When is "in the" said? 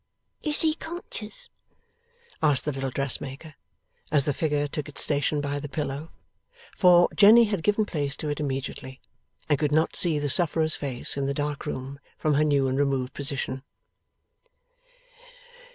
11.17-11.35